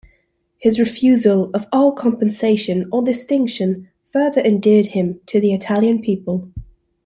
[0.57, 6.49] His refusal of all compensation or distinction further endeared him to the Italian people.